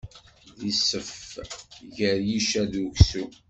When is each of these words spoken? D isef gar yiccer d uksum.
D 0.59 0.61
isef 0.71 1.11
gar 1.95 2.17
yiccer 2.29 2.65
d 2.71 2.73
uksum. 2.85 3.31